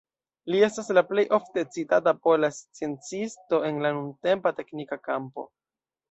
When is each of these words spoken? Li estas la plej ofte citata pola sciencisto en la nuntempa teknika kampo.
Li 0.53 0.59
estas 0.67 0.87
la 0.97 1.01
plej 1.09 1.25
ofte 1.37 1.63
citata 1.75 2.13
pola 2.23 2.49
sciencisto 2.59 3.59
en 3.67 3.77
la 3.87 3.91
nuntempa 3.99 4.53
teknika 4.61 4.99
kampo. 5.09 5.45